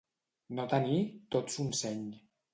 No 0.59 0.65
tenir 0.71 0.95
tot 1.37 1.55
son 1.59 1.71
seny. 1.83 2.03